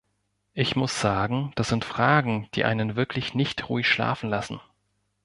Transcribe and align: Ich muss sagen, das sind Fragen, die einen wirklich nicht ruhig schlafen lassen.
Ich 0.55 0.75
muss 0.75 0.99
sagen, 0.99 1.51
das 1.53 1.69
sind 1.69 1.85
Fragen, 1.85 2.49
die 2.55 2.65
einen 2.65 2.95
wirklich 2.95 3.35
nicht 3.35 3.69
ruhig 3.69 3.87
schlafen 3.87 4.31
lassen. 4.31 4.59